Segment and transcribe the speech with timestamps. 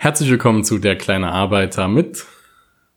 [0.00, 2.24] Herzlich willkommen zu Der kleine Arbeiter mit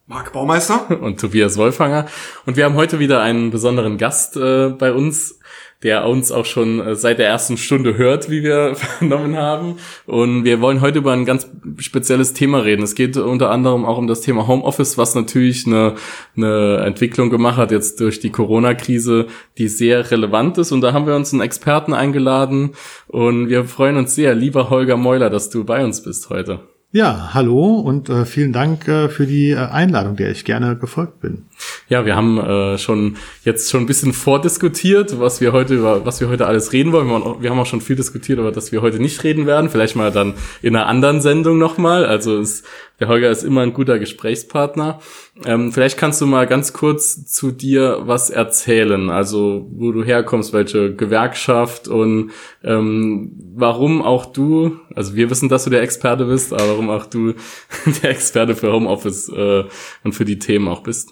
[0.05, 2.05] Marc Baumeister und Tobias Wolfanger.
[2.45, 5.39] Und wir haben heute wieder einen besonderen Gast äh, bei uns,
[5.81, 9.77] der uns auch schon äh, seit der ersten Stunde hört, wie wir vernommen haben.
[10.05, 12.83] Und wir wollen heute über ein ganz spezielles Thema reden.
[12.83, 15.95] Es geht unter anderem auch um das Thema Homeoffice, was natürlich eine,
[16.37, 19.25] eine Entwicklung gemacht hat jetzt durch die Corona-Krise,
[19.57, 20.71] die sehr relevant ist.
[20.71, 22.75] Und da haben wir uns einen Experten eingeladen.
[23.07, 26.59] Und wir freuen uns sehr, lieber Holger Meuler, dass du bei uns bist heute.
[26.93, 31.21] Ja, hallo und äh, vielen Dank äh, für die äh, Einladung, der ich gerne gefolgt
[31.21, 31.45] bin.
[31.87, 36.19] Ja, wir haben äh, schon jetzt schon ein bisschen vordiskutiert, was wir heute über was
[36.19, 37.41] wir heute alles reden wollen.
[37.41, 39.69] Wir haben auch schon viel diskutiert, aber dass wir heute nicht reden werden.
[39.69, 42.03] Vielleicht mal dann in einer anderen Sendung nochmal.
[42.05, 42.63] Also es,
[43.01, 44.99] der Holger ist immer ein guter Gesprächspartner.
[45.43, 49.09] Ähm, vielleicht kannst du mal ganz kurz zu dir was erzählen.
[49.09, 52.29] Also wo du herkommst, welche Gewerkschaft und
[52.63, 54.77] ähm, warum auch du.
[54.93, 57.33] Also wir wissen, dass du der Experte bist, aber warum auch du
[58.03, 59.63] der Experte für Homeoffice äh,
[60.03, 61.09] und für die Themen auch bist.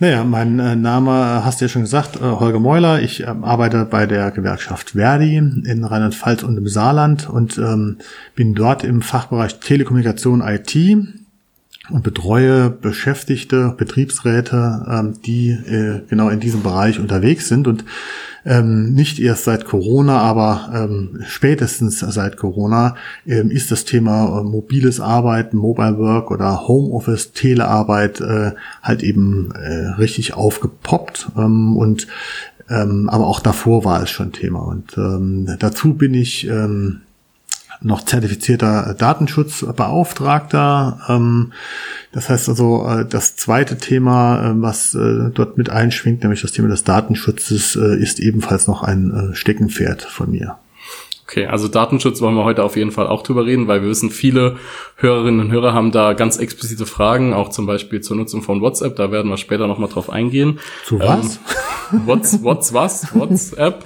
[0.00, 3.02] Naja, mein äh, Name hast du ja schon gesagt, äh, Holger Meuler.
[3.02, 7.96] Ich äh, arbeite bei der Gewerkschaft Verdi in Rheinland-Pfalz und im Saarland und ähm,
[8.36, 10.72] bin dort im Fachbereich Telekommunikation IT
[11.90, 17.84] und betreue Beschäftigte, Betriebsräte, ähm, die äh, genau in diesem Bereich unterwegs sind und
[18.44, 24.44] ähm, nicht erst seit Corona, aber ähm, spätestens seit Corona ähm, ist das Thema äh,
[24.44, 32.06] mobiles Arbeiten, Mobile Work oder Homeoffice, Telearbeit äh, halt eben äh, richtig aufgepoppt ähm, und
[32.70, 34.60] ähm, aber auch davor war es schon Thema.
[34.60, 37.00] Und ähm, dazu bin ich ähm,
[37.80, 41.00] noch zertifizierter Datenschutzbeauftragter.
[41.08, 41.52] Ähm,
[42.12, 46.52] das heißt also, äh, das zweite Thema, äh, was äh, dort mit einschwingt, nämlich das
[46.52, 50.56] Thema des Datenschutzes, ist ebenfalls noch ein Steckenpferd von mir.
[51.24, 54.10] Okay, also Datenschutz wollen wir heute auf jeden Fall auch drüber reden, weil wir wissen,
[54.10, 54.56] viele
[54.96, 58.96] Hörerinnen und Hörer haben da ganz explizite Fragen, auch zum Beispiel zur Nutzung von WhatsApp.
[58.96, 60.58] Da werden wir später nochmal drauf eingehen.
[60.86, 61.38] Zu was?
[61.92, 63.14] Ähm, what's, what's was?
[63.14, 63.84] WhatsApp?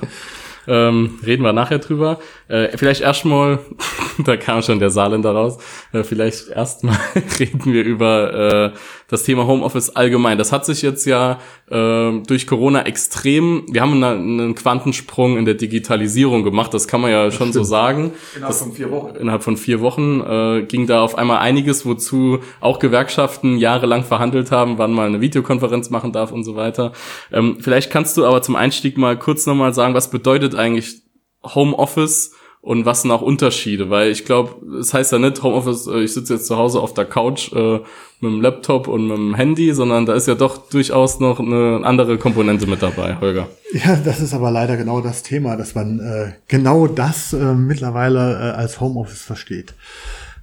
[0.67, 2.19] Ähm, reden wir nachher drüber.
[2.49, 3.59] Äh, vielleicht erstmal,
[4.19, 5.59] da kam schon der Saarländer raus,
[5.93, 6.97] äh, vielleicht erstmal
[7.39, 8.79] reden wir über äh,
[9.13, 10.39] das Thema Homeoffice allgemein.
[10.39, 11.39] Das hat sich jetzt ja
[11.71, 17.03] äh, durch Corona extrem, wir haben einen, einen Quantensprung in der Digitalisierung gemacht, das kann
[17.03, 18.13] man ja schon so sagen.
[18.35, 19.17] Innerhalb das, von vier Wochen.
[19.17, 24.51] Innerhalb von vier Wochen äh, ging da auf einmal einiges, wozu auch Gewerkschaften jahrelang verhandelt
[24.51, 26.93] haben, wann mal eine Videokonferenz machen darf und so weiter.
[27.31, 31.03] Ähm, vielleicht kannst du aber zum Einstieg mal kurz nochmal sagen, was bedeutet eigentlich
[31.45, 35.89] Homeoffice und was sind auch Unterschiede, weil ich glaube, es das heißt ja nicht Homeoffice,
[35.89, 37.81] äh, ich sitze jetzt zu Hause auf der Couch äh,
[38.21, 41.81] mit dem Laptop und mit dem Handy, sondern da ist ja doch durchaus noch eine
[41.85, 43.49] andere Komponente mit dabei, Holger.
[43.73, 48.35] Ja, das ist aber leider genau das Thema, dass man äh, genau das äh, mittlerweile
[48.35, 49.75] äh, als Homeoffice versteht.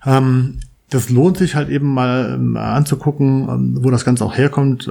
[0.05, 0.59] Ähm,
[0.89, 4.89] das lohnt sich halt eben mal ähm, anzugucken, ähm, wo das Ganze auch herkommt.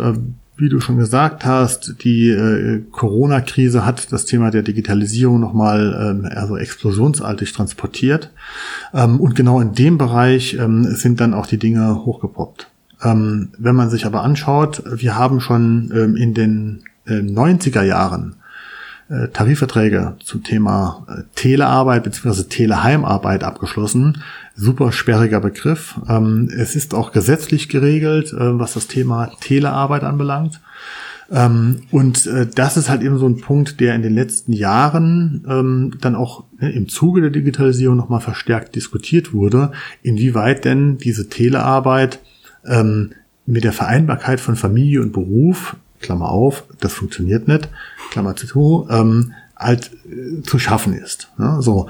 [0.60, 6.28] Wie du schon gesagt hast, die äh, Corona-Krise hat das Thema der Digitalisierung nochmal ähm,
[6.34, 8.32] also explosionsartig transportiert.
[8.92, 12.68] Ähm, und genau in dem Bereich ähm, sind dann auch die Dinge hochgepoppt.
[13.04, 18.34] Ähm, wenn man sich aber anschaut, wir haben schon ähm, in den äh, 90er Jahren
[19.10, 22.42] äh, Tarifverträge zum Thema äh, Telearbeit bzw.
[22.42, 24.22] Teleheimarbeit abgeschlossen.
[24.54, 25.98] Super sperriger Begriff.
[26.08, 30.60] Ähm, es ist auch gesetzlich geregelt, äh, was das Thema Telearbeit anbelangt.
[31.30, 35.94] Ähm, und das ist halt eben so ein Punkt, der in den letzten Jahren ähm,
[36.00, 42.20] dann auch ne, im Zuge der Digitalisierung nochmal verstärkt diskutiert wurde, inwieweit denn diese Telearbeit
[43.46, 47.68] mit der Vereinbarkeit von Familie und Beruf Klammer auf, das funktioniert nicht,
[48.10, 51.30] Klammer zu, ähm, halt äh, zu schaffen ist.
[51.38, 51.58] Ne?
[51.60, 51.88] So,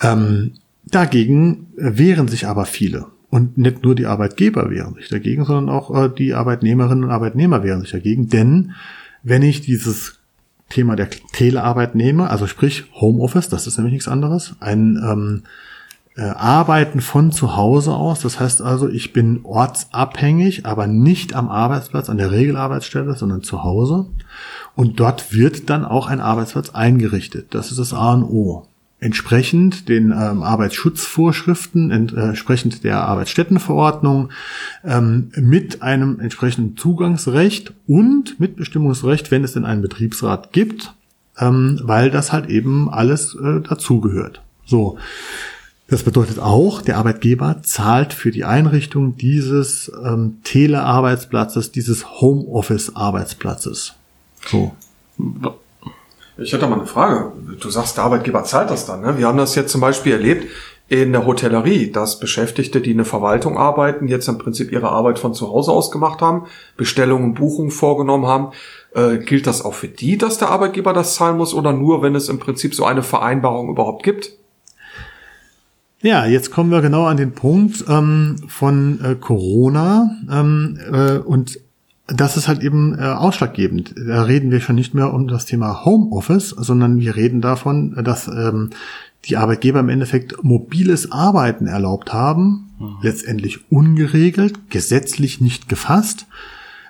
[0.00, 0.52] ähm,
[0.84, 3.06] dagegen wehren sich aber viele.
[3.30, 7.62] Und nicht nur die Arbeitgeber wehren sich dagegen, sondern auch äh, die Arbeitnehmerinnen und Arbeitnehmer
[7.62, 8.28] wehren sich dagegen.
[8.28, 8.72] Denn
[9.22, 10.18] wenn ich dieses
[10.70, 15.42] Thema der Telearbeit nehme, also sprich Homeoffice, das ist nämlich nichts anderes, ein ähm,
[16.18, 18.20] äh, Arbeiten von zu Hause aus.
[18.20, 23.62] Das heißt also, ich bin ortsabhängig, aber nicht am Arbeitsplatz, an der Regelarbeitsstelle, sondern zu
[23.62, 24.06] Hause.
[24.74, 27.54] Und dort wird dann auch ein Arbeitsplatz eingerichtet.
[27.54, 28.66] Das ist das A und O.
[28.98, 34.30] Entsprechend den ähm, Arbeitsschutzvorschriften, ent, äh, entsprechend der Arbeitsstättenverordnung,
[34.84, 40.94] ähm, mit einem entsprechenden Zugangsrecht und Mitbestimmungsrecht, wenn es denn einen Betriebsrat gibt,
[41.38, 44.42] ähm, weil das halt eben alles äh, dazugehört.
[44.66, 44.98] So.
[45.90, 53.94] Das bedeutet auch, der Arbeitgeber zahlt für die Einrichtung dieses ähm, Telearbeitsplatzes, dieses Homeoffice-Arbeitsplatzes.
[54.46, 54.72] So.
[56.36, 57.32] Ich hätte mal eine Frage.
[57.58, 59.00] Du sagst, der Arbeitgeber zahlt das dann.
[59.00, 59.16] Ne?
[59.16, 60.48] Wir haben das jetzt zum Beispiel erlebt
[60.88, 65.18] in der Hotellerie, dass Beschäftigte, die in der Verwaltung arbeiten, jetzt im Prinzip ihre Arbeit
[65.18, 66.46] von zu Hause aus gemacht haben,
[66.76, 68.52] Bestellungen, Buchungen vorgenommen haben.
[68.94, 72.14] Äh, gilt das auch für die, dass der Arbeitgeber das zahlen muss oder nur, wenn
[72.14, 74.32] es im Prinzip so eine Vereinbarung überhaupt gibt?
[76.00, 81.58] Ja, jetzt kommen wir genau an den Punkt ähm, von äh, Corona ähm, äh, und
[82.06, 83.94] das ist halt eben äh, ausschlaggebend.
[83.96, 88.28] Da reden wir schon nicht mehr um das Thema Homeoffice, sondern wir reden davon, dass
[88.28, 88.70] ähm,
[89.26, 92.96] die Arbeitgeber im Endeffekt mobiles Arbeiten erlaubt haben, mhm.
[93.02, 96.26] letztendlich ungeregelt, gesetzlich nicht gefasst.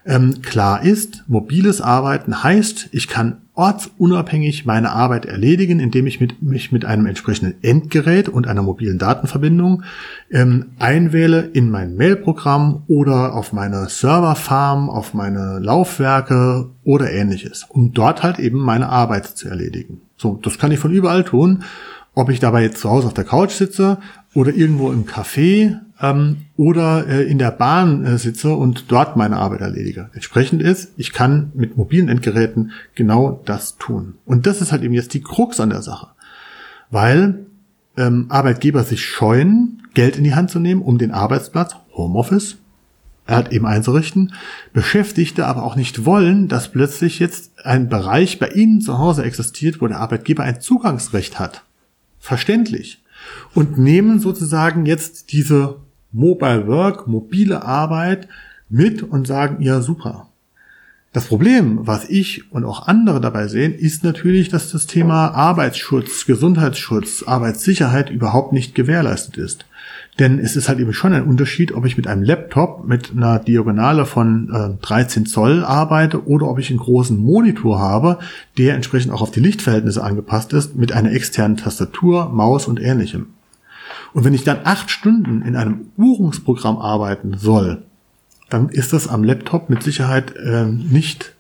[0.07, 6.41] Ähm, klar ist, mobiles Arbeiten heißt, ich kann ortsunabhängig meine Arbeit erledigen, indem ich mit,
[6.41, 9.83] mich mit einem entsprechenden Endgerät und einer mobilen Datenverbindung
[10.31, 17.93] ähm, einwähle in mein Mailprogramm oder auf meine Serverfarm, auf meine Laufwerke oder ähnliches, um
[17.93, 20.03] dort halt eben meine Arbeit zu erledigen.
[20.17, 21.65] So, das kann ich von überall tun
[22.15, 23.99] ob ich dabei jetzt zu Hause auf der Couch sitze
[24.35, 29.37] oder irgendwo im Café ähm, oder äh, in der Bahn äh, sitze und dort meine
[29.37, 30.11] Arbeit erledige.
[30.13, 34.15] Entsprechend ist, ich kann mit mobilen Endgeräten genau das tun.
[34.25, 36.09] Und das ist halt eben jetzt die Krux an der Sache.
[36.91, 37.47] Weil
[37.97, 42.57] ähm, Arbeitgeber sich scheuen, Geld in die Hand zu nehmen, um den Arbeitsplatz, Homeoffice,
[43.27, 44.33] er hat eben einzurichten,
[44.73, 49.83] Beschäftigte aber auch nicht wollen, dass plötzlich jetzt ein Bereich bei ihnen zu Hause existiert,
[49.83, 51.63] wo der Arbeitgeber ein Zugangsrecht hat
[52.19, 53.03] verständlich
[53.55, 55.77] und nehmen sozusagen jetzt diese
[56.13, 58.29] Mobile Work, mobile Arbeit
[58.69, 60.29] mit und sagen, ja super.
[61.13, 66.27] Das Problem, was ich und auch andere dabei sehen, ist natürlich, dass das Thema Arbeitsschutz,
[66.27, 69.65] Gesundheitsschutz, Arbeitssicherheit überhaupt nicht gewährleistet ist.
[70.19, 73.39] Denn es ist halt eben schon ein Unterschied, ob ich mit einem Laptop mit einer
[73.39, 78.19] Diagonale von äh, 13 Zoll arbeite oder ob ich einen großen Monitor habe,
[78.59, 83.27] der entsprechend auch auf die Lichtverhältnisse angepasst ist, mit einer externen Tastatur, Maus und ähnlichem.
[84.13, 87.83] Und wenn ich dann acht Stunden in einem Buchungsprogramm arbeiten soll,
[88.49, 91.35] dann ist das am Laptop mit Sicherheit äh, nicht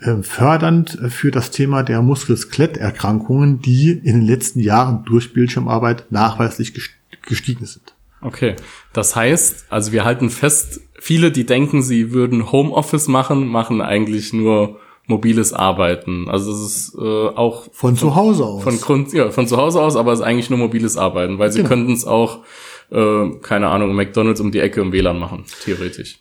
[0.00, 6.74] äh, fördernd für das Thema der Muskel-Skeletterkrankungen, die in den letzten Jahren durch Bildschirmarbeit nachweislich
[7.22, 7.94] gestiegen sind.
[8.20, 8.54] Okay,
[8.92, 14.32] das heißt, also wir halten fest, viele, die denken, sie würden Homeoffice machen, machen eigentlich
[14.32, 16.28] nur mobiles Arbeiten.
[16.28, 18.62] Also das ist äh, auch von, von zu Hause aus.
[18.62, 21.50] Von Grund, ja, von zu Hause aus, aber es ist eigentlich nur mobiles Arbeiten, weil
[21.50, 21.68] sie genau.
[21.68, 22.40] könnten es auch,
[22.90, 26.18] äh, keine Ahnung, McDonalds um die Ecke im WLAN machen, theoretisch.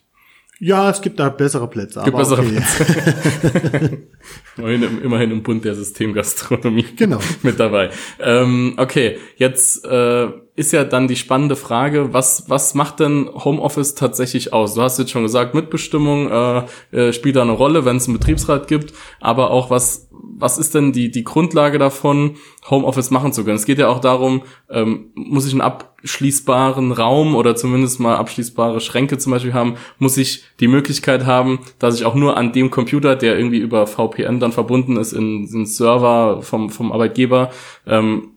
[0.63, 2.03] Ja, es gibt da bessere Plätze.
[2.05, 2.51] Gibt bessere okay.
[2.51, 3.97] Plätze.
[4.57, 7.19] immerhin, immerhin im Bund der Systemgastronomie genau.
[7.41, 7.89] mit dabei.
[8.19, 10.27] Ähm, okay, jetzt äh,
[10.61, 14.75] ist ja dann die spannende Frage, was, was macht denn Homeoffice tatsächlich aus?
[14.75, 18.19] Du hast jetzt schon gesagt, Mitbestimmung äh, äh, spielt da eine Rolle, wenn es einen
[18.19, 22.35] Betriebsrat gibt, aber auch was, was ist denn die, die Grundlage davon,
[22.69, 23.55] Homeoffice machen zu können?
[23.55, 28.81] Es geht ja auch darum, ähm, muss ich einen abschließbaren Raum oder zumindest mal abschließbare
[28.81, 32.69] Schränke zum Beispiel haben, muss ich die Möglichkeit haben, dass ich auch nur an dem
[32.69, 37.49] Computer, der irgendwie über VPN dann verbunden ist, in, in Server vom, vom Arbeitgeber,
[37.87, 38.33] ähm,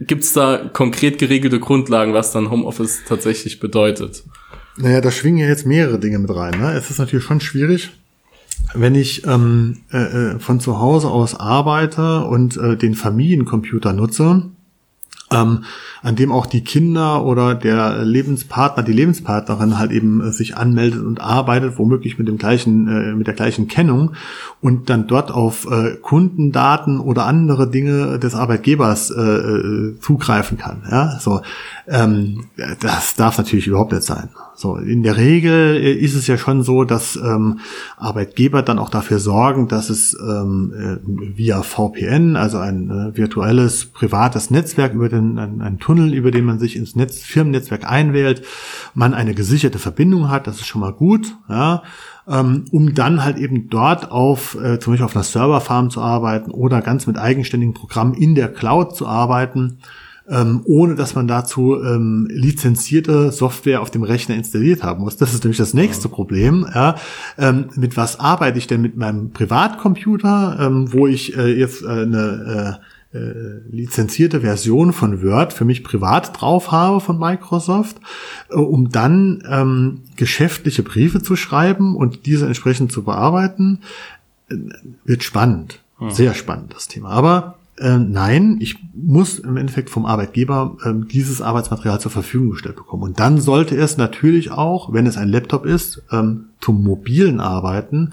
[0.00, 4.24] Gibt es da konkret geregelte Grundlagen, was dann Homeoffice tatsächlich bedeutet?
[4.76, 6.58] Naja, da schwingen ja jetzt mehrere Dinge mit rein.
[6.58, 6.72] Ne?
[6.72, 7.90] Es ist natürlich schon schwierig,
[8.74, 14.50] wenn ich ähm, äh, äh von zu Hause aus arbeite und äh, den Familiencomputer nutze,
[15.32, 15.64] ähm,
[16.02, 21.02] an dem auch die Kinder oder der Lebenspartner, die Lebenspartnerin halt eben äh, sich anmeldet
[21.04, 24.12] und arbeitet, womöglich mit dem gleichen, äh, mit der gleichen Kennung
[24.60, 30.82] und dann dort auf äh, Kundendaten oder andere Dinge des Arbeitgebers äh, äh zugreifen kann.
[30.90, 31.40] Ja, so
[31.88, 32.44] ähm,
[32.80, 34.28] das darf natürlich überhaupt nicht sein.
[34.58, 37.60] So, in der Regel äh, ist es ja schon so, dass ähm,
[37.98, 43.84] Arbeitgeber dann auch dafür sorgen, dass es ähm, äh, via VPN, also ein äh, virtuelles
[43.84, 48.42] privates Netzwerk über den ein, ein, Tunnel, über den man sich ins Netz, Firmennetzwerk einwählt,
[48.94, 50.46] man eine gesicherte Verbindung hat.
[50.46, 51.82] Das ist schon mal gut, ja,
[52.26, 56.50] ähm, um dann halt eben dort auf äh, zum Beispiel auf einer Serverfarm zu arbeiten
[56.50, 59.80] oder ganz mit eigenständigen Programmen in der Cloud zu arbeiten
[60.28, 65.16] ähm, ohne dass man dazu ähm, lizenzierte Software auf dem Rechner installiert haben muss.
[65.16, 66.66] Das ist nämlich das nächste Problem.
[66.74, 66.96] Ja.
[67.38, 71.88] Ähm, mit was arbeite ich denn mit meinem Privatcomputer, ähm, wo ich äh, jetzt äh,
[71.88, 77.96] eine äh, äh, lizenzierte Version von Word für mich privat drauf habe von Microsoft,
[78.50, 83.80] äh, um dann ähm, geschäftliche Briefe zu schreiben und diese entsprechend zu bearbeiten,
[84.48, 84.56] äh,
[85.04, 85.80] wird spannend.
[85.98, 86.10] Hm.
[86.10, 87.10] Sehr spannend, das Thema.
[87.10, 92.76] Aber äh, nein, ich muss im Endeffekt vom Arbeitgeber äh, dieses Arbeitsmaterial zur Verfügung gestellt
[92.76, 93.02] bekommen.
[93.02, 98.12] Und dann sollte es natürlich auch, wenn es ein Laptop ist, ähm, zum mobilen Arbeiten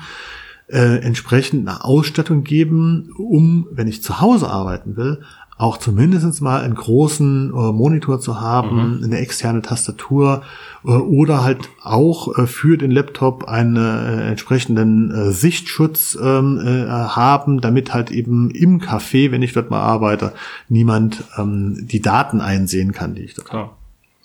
[0.68, 5.22] äh, entsprechend eine Ausstattung geben, um, wenn ich zu Hause arbeiten will,
[5.64, 9.04] auch zumindest mal einen großen äh, Monitor zu haben, mhm.
[9.06, 10.42] eine externe Tastatur
[10.84, 16.90] äh, oder halt auch äh, für den Laptop einen äh, entsprechenden äh, Sichtschutz ähm, äh,
[16.90, 20.34] haben, damit halt eben im Café, wenn ich dort mal arbeite,
[20.68, 23.70] niemand ähm, die Daten einsehen kann, die ich dort habe.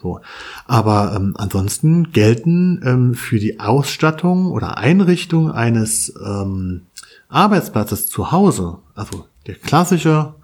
[0.03, 0.21] So.
[0.67, 6.87] Aber ähm, ansonsten gelten ähm, für die Ausstattung oder Einrichtung eines ähm,
[7.29, 10.35] Arbeitsplatzes zu Hause, also der klassische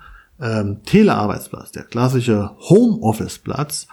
[0.41, 3.87] ähm, Telearbeitsplatz, der klassische Homeoffice-Platz,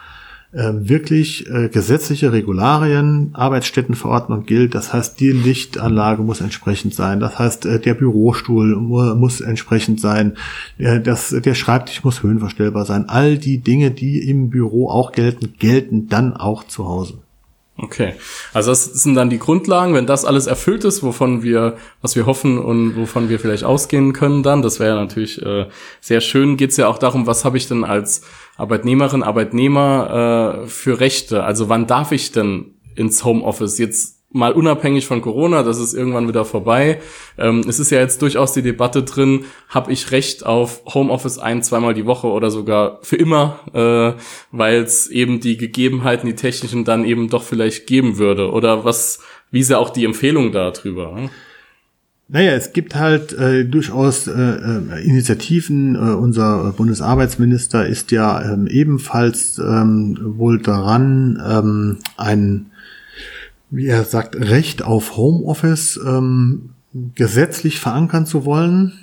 [0.53, 4.75] äh, wirklich äh, gesetzliche Regularien, Arbeitsstättenverordnung gilt.
[4.75, 7.21] Das heißt, die Lichtanlage muss entsprechend sein.
[7.21, 10.33] Das heißt, äh, der Bürostuhl mu muss entsprechend sein.
[10.77, 13.07] Der, das, der Schreibtisch muss höhenverstellbar sein.
[13.07, 17.19] All die Dinge, die im Büro auch gelten, gelten dann auch zu Hause.
[17.83, 18.13] Okay,
[18.53, 22.27] also das sind dann die Grundlagen, wenn das alles erfüllt ist, wovon wir, was wir
[22.27, 25.65] hoffen und wovon wir vielleicht ausgehen können dann, das wäre natürlich äh,
[25.99, 28.21] sehr schön, geht es ja auch darum, was habe ich denn als
[28.55, 33.79] Arbeitnehmerin, Arbeitnehmer äh, für Rechte, also wann darf ich denn ins Homeoffice?
[33.79, 37.01] Jetzt mal unabhängig von Corona, das ist irgendwann wieder vorbei.
[37.37, 41.63] Ähm, es ist ja jetzt durchaus die Debatte drin, habe ich Recht auf Homeoffice ein,
[41.63, 44.19] zweimal die Woche oder sogar für immer, äh,
[44.51, 48.51] weil es eben die Gegebenheiten, die technischen dann eben doch vielleicht geben würde.
[48.51, 49.19] Oder was,
[49.51, 51.15] wie ist ja auch die Empfehlung darüber?
[51.15, 51.29] Hm?
[52.33, 55.95] Naja, es gibt halt äh, durchaus äh, äh, Initiativen.
[55.95, 62.70] Äh, unser Bundesarbeitsminister ist ja ähm, ebenfalls ähm, wohl daran, ähm, ein
[63.71, 66.71] wie er sagt, Recht auf Homeoffice ähm,
[67.15, 68.93] gesetzlich verankern zu wollen.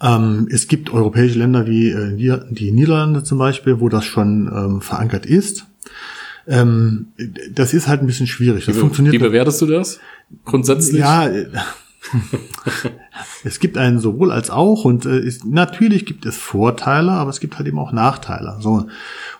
[0.00, 2.14] Ähm, es gibt europäische Länder wie äh,
[2.50, 5.66] die Niederlande zum Beispiel, wo das schon ähm, verankert ist.
[6.46, 7.08] Ähm,
[7.52, 8.66] das ist halt ein bisschen schwierig.
[8.66, 9.14] Das wie, funktioniert.
[9.14, 10.00] Wie bewertest du das?
[10.44, 11.00] Grundsätzlich?
[11.00, 11.30] Ja,
[13.44, 17.40] es gibt einen sowohl als auch und äh, ist, natürlich gibt es Vorteile, aber es
[17.40, 18.56] gibt halt eben auch Nachteile.
[18.60, 18.86] So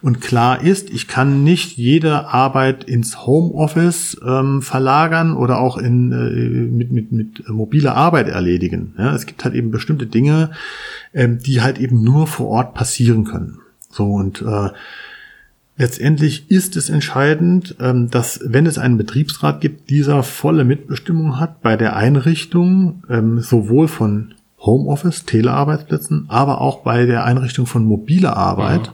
[0.03, 6.13] und klar ist, ich kann nicht jede Arbeit ins Homeoffice ähm, verlagern oder auch in
[6.13, 8.95] äh, mit mit mit mobiler Arbeit erledigen.
[8.99, 10.51] Ja, es gibt halt eben bestimmte Dinge,
[11.15, 13.59] ähm, die halt eben nur vor Ort passieren können.
[13.91, 14.71] So und äh,
[15.81, 21.63] Letztendlich ist es entscheidend, ähm, dass wenn es einen Betriebsrat gibt, dieser volle Mitbestimmung hat
[21.63, 28.37] bei der Einrichtung ähm, sowohl von Homeoffice, Telearbeitsplätzen, aber auch bei der Einrichtung von mobiler
[28.37, 28.93] Arbeit mhm.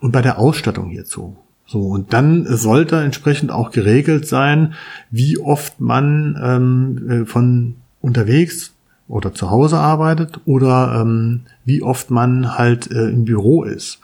[0.00, 1.36] und bei der Ausstattung hierzu.
[1.66, 4.74] So, und dann sollte entsprechend auch geregelt sein,
[5.10, 8.72] wie oft man ähm, äh, von unterwegs
[9.08, 13.98] oder zu Hause arbeitet oder ähm, wie oft man halt äh, im Büro ist.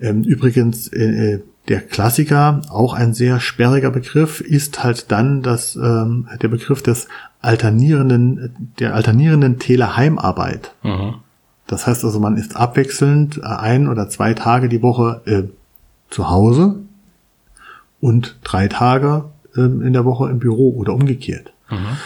[0.00, 5.76] Ähm, übrigens, äh, äh, der Klassiker, auch ein sehr sperriger Begriff, ist halt dann das,
[5.76, 7.08] ähm, der Begriff des
[7.40, 10.74] alternierenden, der alternierenden Teleheimarbeit.
[10.82, 11.16] Mhm.
[11.66, 15.42] Das heißt also, man ist abwechselnd äh, ein oder zwei Tage die Woche äh,
[16.10, 16.76] zu Hause
[18.00, 21.52] und drei Tage äh, in der Woche im Büro oder umgekehrt.
[21.70, 21.96] Mhm.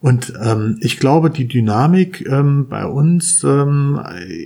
[0.00, 3.98] Und ähm, ich glaube, die Dynamik ähm, bei uns ähm,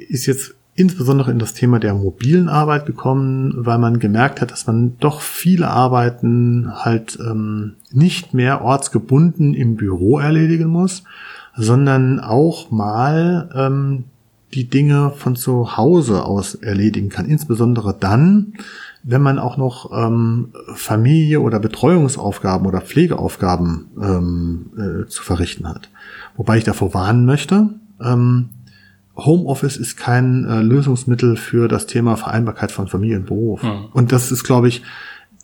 [0.08, 4.68] ist jetzt insbesondere in das Thema der mobilen Arbeit gekommen, weil man gemerkt hat, dass
[4.68, 11.02] man doch viele Arbeiten halt ähm, nicht mehr ortsgebunden im Büro erledigen muss,
[11.56, 14.04] sondern auch mal ähm,
[14.54, 17.26] die Dinge von zu Hause aus erledigen kann.
[17.26, 18.54] Insbesondere dann,
[19.02, 25.90] wenn man auch noch ähm, Familie oder Betreuungsaufgaben oder Pflegeaufgaben ähm, äh, zu verrichten hat.
[26.37, 27.68] Wobei ich davor warnen möchte,
[28.00, 28.50] ähm,
[29.18, 33.62] Homeoffice ist kein äh, Lösungsmittel für das Thema Vereinbarkeit von Familie und Beruf.
[33.62, 33.87] Mhm.
[33.92, 34.82] Und das ist, glaube ich,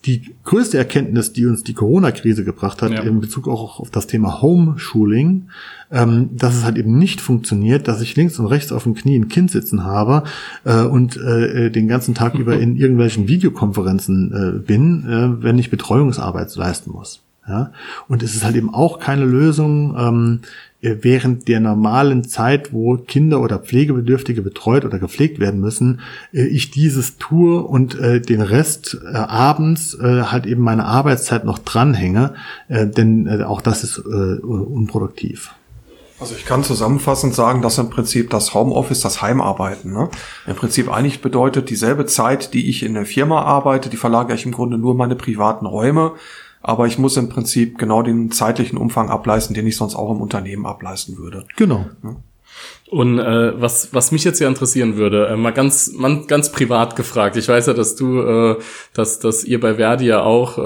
[0.06, 3.00] die größte Erkenntnis, die uns die Corona-Krise gebracht hat, ja.
[3.00, 5.48] in Bezug auch auf das Thema Homeschooling,
[5.90, 9.18] ähm, dass es halt eben nicht funktioniert, dass ich links und rechts auf dem Knie
[9.18, 10.24] ein Kind sitzen habe
[10.64, 15.70] äh, und äh, den ganzen Tag über in irgendwelchen Videokonferenzen äh, bin, äh, wenn ich
[15.70, 17.22] Betreuungsarbeit leisten muss.
[17.46, 17.72] Ja?
[18.08, 20.40] Und es ist halt eben auch keine Lösung, ähm,
[20.84, 26.00] äh, während der normalen Zeit, wo Kinder oder Pflegebedürftige betreut oder gepflegt werden müssen,
[26.32, 32.34] äh, ich dieses tue und äh, den Rest abends halt eben meine Arbeitszeit noch dranhänge,
[32.68, 35.54] denn auch das ist unproduktiv.
[36.20, 40.08] Also ich kann zusammenfassend sagen, dass im Prinzip das Homeoffice, das Heimarbeiten, ne,
[40.46, 44.46] im Prinzip eigentlich bedeutet, dieselbe Zeit, die ich in der Firma arbeite, die verlagere ich
[44.46, 46.12] im Grunde nur meine privaten Räume
[46.66, 50.22] aber ich muss im Prinzip genau den zeitlichen Umfang ableisten, den ich sonst auch im
[50.22, 51.44] Unternehmen ableisten würde.
[51.56, 51.84] Genau.
[52.02, 52.16] Ja.
[52.90, 56.96] Und äh, was, was mich jetzt ja interessieren würde, äh, mal ganz, man, ganz privat
[56.96, 57.36] gefragt.
[57.36, 58.56] Ich weiß ja, dass du, äh,
[58.94, 60.56] dass, dass ihr bei Verdi ja auch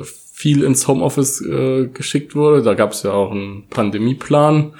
[0.00, 2.62] äh, viel ins Homeoffice äh, geschickt wurde.
[2.62, 4.74] Da gab es ja auch einen Pandemieplan.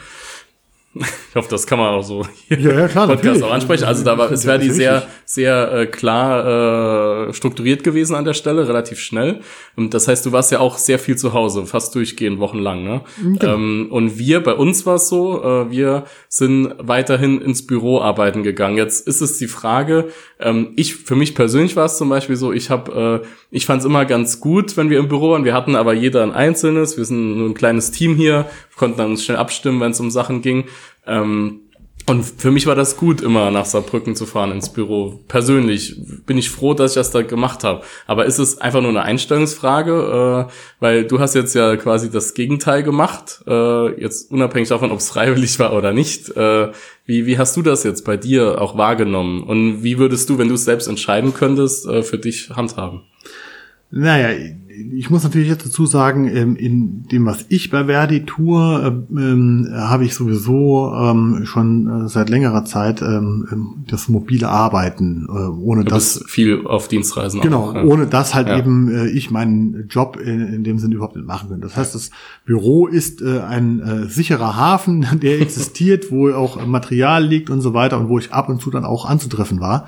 [1.31, 3.83] Ich hoffe, das kann man auch so hier ja, ja, klar, Podcast auch ansprechen.
[3.83, 8.35] Also da war, es wäre die sehr, sehr äh, klar äh, strukturiert gewesen an der
[8.35, 9.41] Stelle, relativ schnell.
[9.75, 12.85] Und das heißt, du warst ja auch sehr viel zu Hause, fast durchgehend wochenlang.
[12.85, 13.01] Ne?
[13.21, 13.55] Genau.
[13.55, 18.45] Ähm, und wir, bei uns war es so, äh, wir sind weiterhin ins Büro arbeiten
[18.45, 18.77] gegangen.
[18.77, 22.53] Jetzt ist es die Frage, ähm, ich, für mich persönlich war es zum Beispiel so,
[22.53, 25.45] ich habe, äh, ich fand es immer ganz gut, wenn wir im Büro waren.
[25.45, 28.47] Wir hatten aber jeder ein einzelnes, wir sind nur ein kleines Team hier,
[28.77, 30.65] konnten dann schnell abstimmen, wenn es um Sachen ging.
[31.07, 31.61] Ähm,
[32.07, 35.21] und für mich war das gut, immer nach Saarbrücken zu fahren ins Büro.
[35.27, 37.83] Persönlich bin ich froh, dass ich das da gemacht habe.
[38.07, 40.49] Aber ist es einfach nur eine Einstellungsfrage?
[40.51, 43.43] Äh, weil du hast jetzt ja quasi das Gegenteil gemacht.
[43.47, 46.29] Äh, jetzt unabhängig davon, ob es freiwillig war oder nicht.
[46.37, 46.73] Äh,
[47.07, 49.43] wie, wie hast du das jetzt bei dir auch wahrgenommen?
[49.43, 53.01] Und wie würdest du, wenn du es selbst entscheiden könntest, äh, für dich handhaben?
[53.97, 54.31] Naja,
[54.97, 59.17] ich muss natürlich jetzt dazu sagen, ähm, in dem, was ich bei Verdi tue, ähm,
[59.17, 60.93] ähm, habe ich sowieso
[61.45, 63.03] schon äh, seit längerer Zeit
[63.87, 67.41] das mobile Arbeiten, äh, ohne du das viel auf Dienstreisen.
[67.41, 68.59] Genau, auch, ohne das halt ja.
[68.59, 71.67] eben äh, ich meinen Job in, in dem Sinne überhaupt nicht machen könnte.
[71.67, 72.11] Das heißt, das
[72.45, 78.09] Büro ist ein sicherer Hafen, der existiert, wo auch Material liegt und so weiter und
[78.09, 79.87] wo ich ab und zu dann auch anzutreffen war.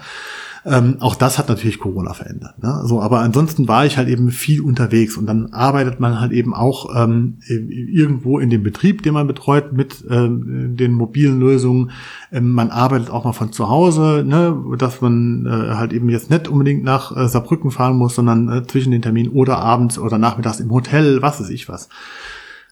[0.69, 2.61] Ähm, auch das hat natürlich Corona verändert.
[2.61, 2.83] Ne?
[2.87, 6.55] So, aber ansonsten war ich halt eben viel unterwegs und dann arbeitet man halt eben
[6.55, 11.93] auch ähm, irgendwo in dem Betrieb, den man betreut, mit ähm, den mobilen Lösungen.
[12.33, 14.61] Ähm, man arbeitet auch mal von zu Hause, ne?
[14.77, 18.67] dass man äh, halt eben jetzt nicht unbedingt nach äh, Saarbrücken fahren muss, sondern äh,
[18.67, 21.89] zwischen den Terminen oder abends oder nachmittags im Hotel, was weiß ich was.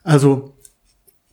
[0.03, 0.54] Also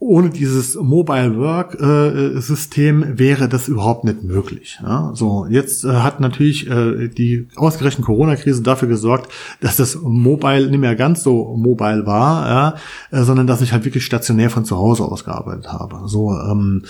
[0.01, 4.79] ohne dieses Mobile Work äh, System wäre das überhaupt nicht möglich.
[4.81, 5.12] Ja?
[5.13, 9.31] So jetzt äh, hat natürlich äh, die ausgerechnet Corona-Krise dafür gesorgt,
[9.62, 12.75] dass das Mobile nicht mehr ganz so mobile war, ja?
[13.12, 16.01] äh, sondern dass ich halt wirklich stationär von zu Hause aus gearbeitet habe.
[16.08, 16.81] So ähm,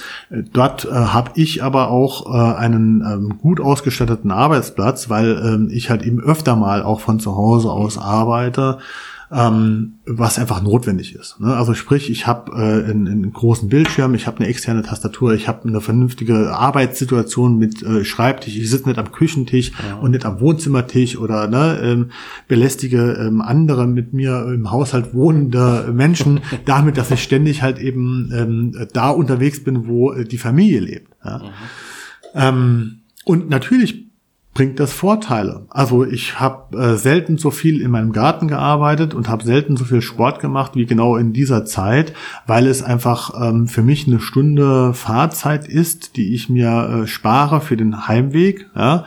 [0.54, 5.90] dort äh, habe ich aber auch äh, einen ähm, gut ausgestatteten Arbeitsplatz, weil äh, ich
[5.90, 8.78] halt eben öfter mal auch von zu Hause aus arbeite
[9.34, 11.40] ähm, was einfach notwendig ist.
[11.40, 11.56] Ne?
[11.56, 15.48] Also sprich, ich habe äh, einen, einen großen Bildschirm, ich habe eine externe Tastatur, ich
[15.48, 19.96] habe eine vernünftige Arbeitssituation mit äh, Schreibtisch, ich sitze nicht am Küchentisch ja.
[19.96, 22.12] und nicht am Wohnzimmertisch oder ne, ähm,
[22.50, 28.32] belästige ähm, andere mit mir im Haushalt wohnende Menschen damit, dass ich ständig halt eben
[28.34, 31.14] ähm, da unterwegs bin, wo äh, die Familie lebt.
[31.24, 31.38] Ja?
[31.38, 31.44] Mhm.
[32.36, 34.11] Ähm, und natürlich
[34.54, 35.66] bringt das Vorteile.
[35.70, 39.86] Also ich habe äh, selten so viel in meinem Garten gearbeitet und habe selten so
[39.86, 42.14] viel Sport gemacht wie genau in dieser Zeit,
[42.48, 47.62] weil es einfach ähm, für mich eine Stunde Fahrzeit ist, die ich mir äh, spare
[47.62, 48.70] für den Heimweg.
[48.76, 49.06] Ja?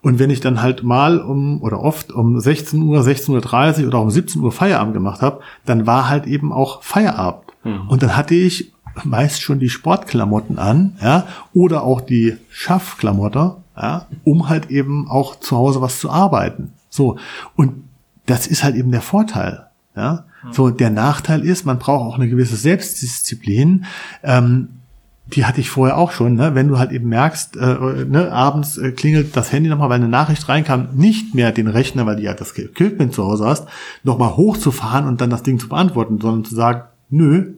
[0.00, 4.00] Und wenn ich dann halt mal um oder oft um 16 Uhr, 16.30 Uhr oder
[4.00, 7.52] um 17 Uhr Feierabend gemacht habe, dann war halt eben auch Feierabend.
[7.64, 7.88] Mhm.
[7.88, 8.72] Und dann hatte ich
[9.04, 15.38] meist schon die Sportklamotten an, ja, oder auch die Schaffklamotte, ja, um halt eben auch
[15.38, 16.72] zu Hause was zu arbeiten.
[16.88, 17.18] So.
[17.54, 17.84] Und
[18.26, 19.66] das ist halt eben der Vorteil.
[19.94, 20.24] Ja.
[20.52, 23.84] So, der Nachteil ist, man braucht auch eine gewisse Selbstdisziplin.
[24.22, 24.68] Ähm,
[25.28, 26.54] die hatte ich vorher auch schon, ne?
[26.54, 30.08] wenn du halt eben merkst, äh, ne, abends äh, klingelt das Handy nochmal, weil eine
[30.08, 33.66] Nachricht reinkam, nicht mehr den Rechner, weil du ja das Equipment zu Hause hast,
[34.04, 37.54] nochmal hochzufahren und dann das Ding zu beantworten, sondern zu sagen, nö,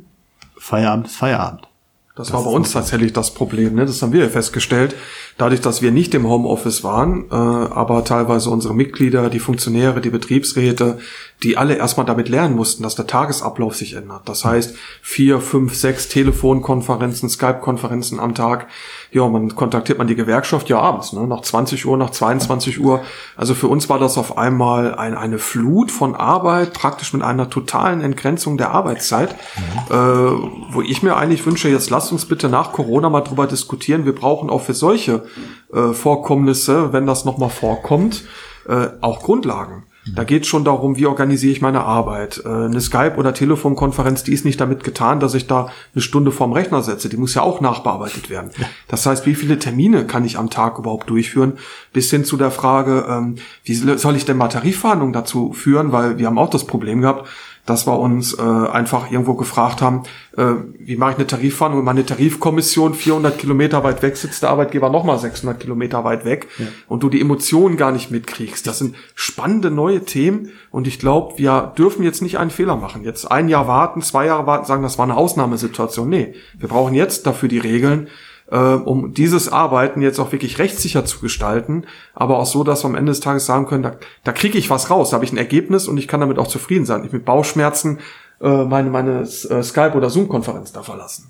[0.57, 1.69] Feierabend ist Feierabend.
[2.17, 3.87] Das, das war bei uns tatsächlich das Problem, ne?
[3.87, 4.97] Das haben wir festgestellt.
[5.39, 10.11] Dadurch, dass wir nicht im Homeoffice waren, äh, aber teilweise unsere Mitglieder, die Funktionäre, die
[10.11, 10.99] Betriebsräte,
[11.45, 14.23] die alle erstmal damit lernen mussten, dass der Tagesablauf sich ändert.
[14.29, 18.67] Das heißt, vier, fünf, sechs Telefonkonferenzen, Skype-Konferenzen am Tag.
[19.13, 21.27] Ja, man kontaktiert man die Gewerkschaft ja abends, ne?
[21.29, 23.03] nach 20 Uhr, nach 22 Uhr.
[23.37, 27.49] Also für uns war das auf einmal ein, eine Flut von Arbeit, praktisch mit einer
[27.49, 29.95] totalen Entgrenzung der Arbeitszeit, mhm.
[29.95, 34.05] äh, wo ich mir eigentlich wünsche, jetzt lasst uns bitte nach Corona mal drüber diskutieren.
[34.05, 35.28] Wir brauchen auch für solche
[35.73, 38.25] äh, Vorkommnisse, wenn das nochmal vorkommt,
[38.69, 39.85] äh, auch Grundlagen.
[40.15, 42.43] Da geht es schon darum, wie organisiere ich meine Arbeit.
[42.45, 46.31] Äh, eine Skype- oder Telefonkonferenz, die ist nicht damit getan, dass ich da eine Stunde
[46.31, 47.09] vorm Rechner setze.
[47.09, 48.51] Die muss ja auch nachbearbeitet werden.
[48.89, 51.55] Das heißt, wie viele Termine kann ich am Tag überhaupt durchführen?
[51.93, 55.93] Bis hin zu der Frage, ähm, wie soll ich denn mal Tarifverhandlungen dazu führen?
[55.93, 57.29] Weil wir haben auch das Problem gehabt,
[57.69, 60.05] dass wir uns äh, einfach irgendwo gefragt haben,
[60.37, 61.85] äh, wie mache ich eine Tarifverhandlung?
[61.85, 66.67] Meine Tarifkommission 400 Kilometer weit weg sitzt der Arbeitgeber nochmal 600 Kilometer weit weg ja.
[66.87, 68.67] und du die Emotionen gar nicht mitkriegst.
[68.67, 73.05] Das sind spannende neue Themen und ich glaube, wir dürfen jetzt nicht einen Fehler machen.
[73.05, 76.09] Jetzt ein Jahr warten, zwei Jahre warten, sagen, das war eine Ausnahmesituation.
[76.09, 78.09] Nee, wir brauchen jetzt dafür die Regeln,
[78.51, 81.85] äh, um dieses Arbeiten jetzt auch wirklich rechtssicher zu gestalten,
[82.15, 83.93] aber auch so, dass wir am Ende des Tages sagen können, da,
[84.25, 86.49] da kriege ich was raus, da habe ich ein Ergebnis und ich kann damit auch
[86.49, 87.05] zufrieden sein.
[87.05, 87.99] Ich mit Bauchschmerzen
[88.41, 91.29] äh, meine, meine äh, Skype- oder Zoom-Konferenz da verlassen.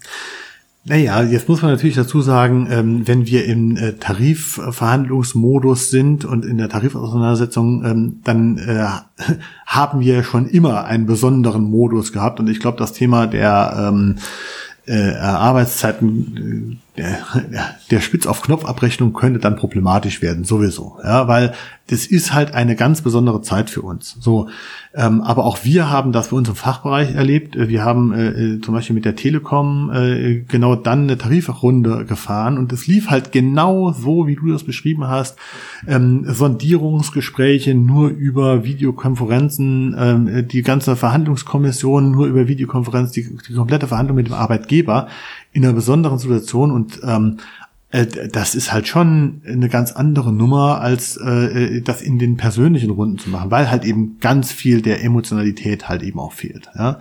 [0.84, 6.46] Naja, jetzt muss man natürlich dazu sagen, ähm, wenn wir im äh, Tarifverhandlungsmodus sind und
[6.46, 8.86] in der Tarifauseinandersetzung, ähm, dann äh,
[9.66, 12.40] haben wir schon immer einen besonderen Modus gehabt.
[12.40, 14.16] Und ich glaube, das Thema der ähm,
[14.86, 17.18] äh, Arbeitszeiten der,
[17.90, 21.54] der Spitz auf Knopf Abrechnung könnte dann problematisch werden sowieso, ja, weil
[21.88, 24.16] das ist halt eine ganz besondere Zeit für uns.
[24.20, 24.48] So,
[24.94, 27.56] ähm, aber auch wir haben das bei uns im Fachbereich erlebt.
[27.56, 32.58] Wir haben äh, äh, zum Beispiel mit der Telekom äh, genau dann eine Tarifrunde gefahren
[32.58, 35.38] und es lief halt genau so, wie du das beschrieben hast.
[35.86, 43.86] Ähm, Sondierungsgespräche nur über Videokonferenzen, ähm, die ganze Verhandlungskommission nur über Videokonferenz, die, die komplette
[43.86, 45.08] Verhandlung mit dem Arbeitgeber
[45.52, 47.38] in einer besonderen Situation und ähm,
[47.90, 52.90] äh, das ist halt schon eine ganz andere Nummer, als äh, das in den persönlichen
[52.90, 56.70] Runden zu machen, weil halt eben ganz viel der Emotionalität halt eben auch fehlt.
[56.76, 57.00] Ja?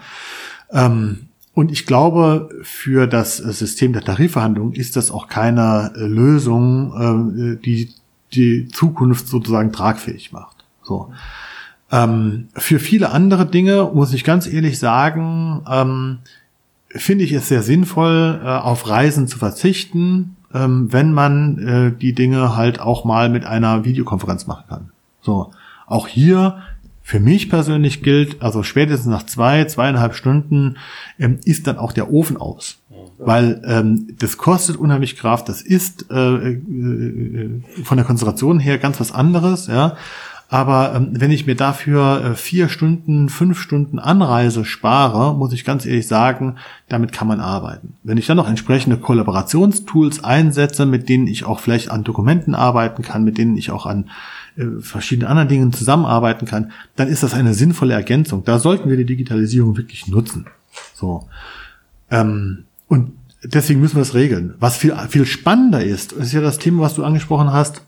[0.71, 7.63] Ähm, und ich glaube, für das System der Tarifverhandlungen ist das auch keine Lösung, äh,
[7.63, 7.89] die
[8.33, 10.65] die Zukunft sozusagen tragfähig macht.
[10.83, 11.11] So.
[11.91, 16.19] Ähm, für viele andere Dinge muss ich ganz ehrlich sagen, ähm,
[16.97, 22.13] finde ich es sehr sinnvoll, äh, auf Reisen zu verzichten, ähm, wenn man äh, die
[22.13, 24.89] Dinge halt auch mal mit einer Videokonferenz machen kann.
[25.21, 25.51] So,
[25.85, 26.61] auch hier
[27.07, 30.75] für mich persönlich gilt, also spätestens nach zwei, zweieinhalb Stunden
[31.17, 32.79] ähm, ist dann auch der Ofen aus.
[33.17, 38.99] Weil ähm, das kostet unheimlich Kraft, das ist äh, äh, von der Konzentration her ganz
[38.99, 39.95] was anderes, ja.
[40.49, 45.65] Aber ähm, wenn ich mir dafür äh, vier Stunden, fünf Stunden Anreise spare, muss ich
[45.65, 46.55] ganz ehrlich sagen,
[46.87, 47.95] damit kann man arbeiten.
[48.03, 53.01] Wenn ich dann noch entsprechende Kollaborationstools einsetze, mit denen ich auch vielleicht an Dokumenten arbeiten
[53.01, 54.09] kann, mit denen ich auch an
[54.55, 58.45] äh, verschiedenen anderen Dingen zusammenarbeiten kann, dann ist das eine sinnvolle Ergänzung.
[58.45, 60.45] Da sollten wir die Digitalisierung wirklich nutzen.
[60.93, 61.27] So.
[62.09, 63.11] Ähm, und
[63.43, 64.53] deswegen müssen wir es regeln.
[64.59, 67.81] Was viel, viel spannender ist, ist ja das Thema, was du angesprochen hast,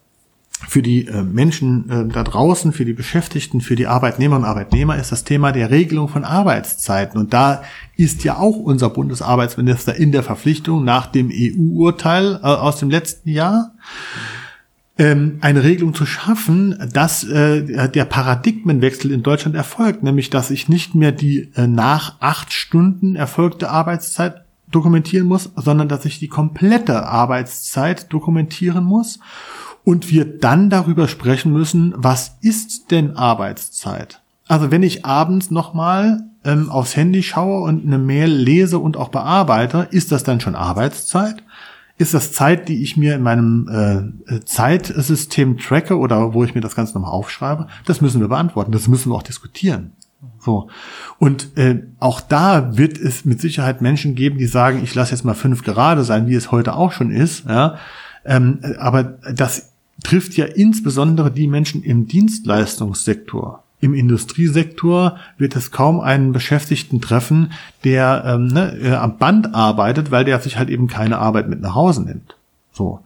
[0.67, 4.98] für die äh, Menschen äh, da draußen, für die Beschäftigten, für die Arbeitnehmerinnen und Arbeitnehmer
[4.98, 7.19] ist das Thema der Regelung von Arbeitszeiten.
[7.19, 7.63] Und da
[7.95, 13.30] ist ja auch unser Bundesarbeitsminister in der Verpflichtung nach dem EU-Urteil äh, aus dem letzten
[13.30, 13.72] Jahr
[14.98, 20.93] ähm, eine Regelung zu schaffen, dass der Paradigmenwechsel in Deutschland erfolgt, nämlich dass ich nicht
[20.93, 28.12] mehr die nach acht Stunden erfolgte Arbeitszeit dokumentieren muss, sondern dass ich die komplette Arbeitszeit
[28.12, 29.19] dokumentieren muss
[29.89, 34.21] und wir dann darüber sprechen müssen, was ist denn Arbeitszeit?
[34.47, 39.10] Also wenn ich abends nochmal ähm, aufs Handy schaue und eine Mail lese und auch
[39.10, 41.41] bearbeite, ist das dann schon Arbeitszeit?
[41.97, 46.62] Ist das Zeit, die ich mir in meinem äh, Zeitsystem tracke oder wo ich mir
[46.62, 47.65] das Ganze nochmal aufschreibe?
[47.88, 48.71] Das müssen wir beantworten.
[48.71, 49.93] Das müssen wir auch diskutieren.
[50.38, 50.69] So.
[51.17, 55.25] Und äh, auch da wird es mit Sicherheit Menschen geben, die sagen, ich lasse jetzt
[55.25, 57.45] mal fünf gerade sein, wie es heute auch schon ist.
[57.47, 57.80] Ja?
[58.23, 59.69] Ähm, aber das
[60.04, 63.64] trifft ja insbesondere die Menschen im Dienstleistungssektor.
[63.82, 70.12] Im Industriesektor wird es kaum einen Beschäftigten treffen, der ähm, ne, äh, am Band arbeitet,
[70.12, 72.36] weil der sich halt eben keine Arbeit mit nach Hause nimmt.
[72.74, 73.00] So.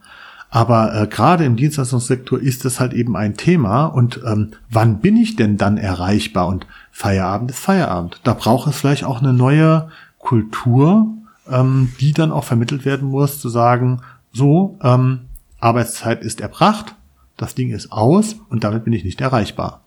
[0.50, 3.86] Aber äh, gerade im Dienstleistungssektor ist das halt eben ein Thema.
[3.86, 6.48] Und ähm, wann bin ich denn dann erreichbar?
[6.48, 8.20] Und Feierabend ist Feierabend.
[8.24, 11.08] Da braucht es vielleicht auch eine neue Kultur,
[11.50, 14.00] ähm, die dann auch vermittelt werden muss, zu sagen,
[14.32, 15.20] so, ähm,
[15.64, 16.94] Arbeitszeit ist erbracht,
[17.36, 19.84] das Ding ist aus und damit bin ich nicht erreichbar.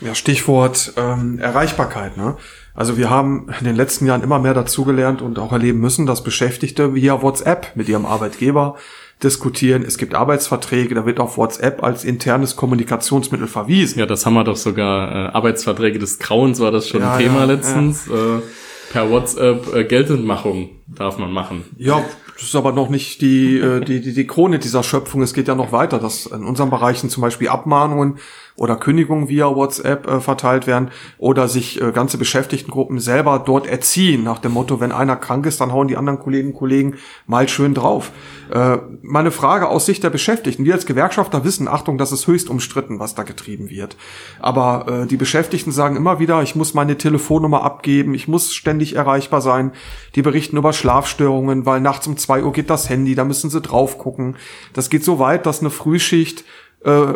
[0.00, 2.16] Ja, Stichwort ähm, Erreichbarkeit.
[2.16, 2.36] Ne?
[2.74, 6.24] Also wir haben in den letzten Jahren immer mehr dazugelernt und auch erleben müssen, dass
[6.24, 8.76] Beschäftigte via WhatsApp mit ihrem Arbeitgeber
[9.22, 9.82] diskutieren.
[9.82, 14.00] Es gibt Arbeitsverträge, da wird auf WhatsApp als internes Kommunikationsmittel verwiesen.
[14.00, 15.10] Ja, das haben wir doch sogar.
[15.10, 18.06] Äh, Arbeitsverträge des Grauens war das schon ja, Thema ja, letztens.
[18.06, 18.38] Ja.
[18.38, 18.42] Äh,
[18.90, 21.64] per WhatsApp äh, Geltendmachung darf man machen.
[21.78, 25.22] Ja, das ist aber noch nicht die, äh, die, die, die Krone dieser Schöpfung.
[25.22, 28.18] Es geht ja noch weiter, dass in unseren Bereichen zum Beispiel Abmahnungen
[28.56, 34.24] oder Kündigungen via WhatsApp äh, verteilt werden oder sich äh, ganze Beschäftigtengruppen selber dort erziehen
[34.24, 37.48] nach dem Motto, wenn einer krank ist, dann hauen die anderen Kolleginnen und Kollegen mal
[37.48, 38.12] schön drauf.
[38.52, 40.66] Äh, meine Frage aus Sicht der Beschäftigten.
[40.66, 43.96] Wir als Gewerkschafter wissen, Achtung, das ist höchst umstritten, was da getrieben wird.
[44.40, 48.94] Aber äh, die Beschäftigten sagen immer wieder, ich muss meine Telefonnummer abgeben, ich muss ständig
[48.94, 49.72] erreichbar sein.
[50.16, 53.62] Die berichten über Schlafstörungen, weil nachts um zwei Uhr geht das Handy, da müssen sie
[53.62, 54.36] drauf gucken.
[54.74, 56.44] Das geht so weit, dass eine Frühschicht
[56.84, 57.14] äh,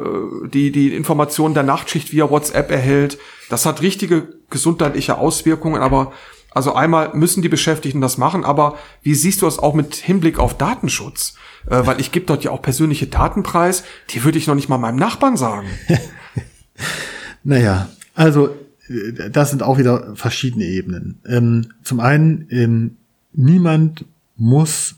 [0.48, 3.18] die die Informationen der Nachtschicht via WhatsApp erhält.
[3.50, 6.12] Das hat richtige gesundheitliche Auswirkungen, aber
[6.56, 10.38] also einmal müssen die Beschäftigten das machen, aber wie siehst du das auch mit Hinblick
[10.38, 11.34] auf Datenschutz?
[11.66, 14.78] Äh, weil ich gebe dort ja auch persönliche Datenpreis, die würde ich noch nicht mal
[14.78, 15.68] meinem Nachbarn sagen.
[17.44, 18.56] naja, also
[18.88, 21.18] äh, das sind auch wieder verschiedene Ebenen.
[21.28, 22.96] Ähm, zum einen, ähm,
[23.34, 24.94] niemand muss